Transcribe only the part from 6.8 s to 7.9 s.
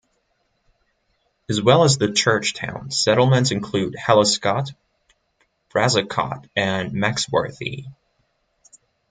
Maxworthy.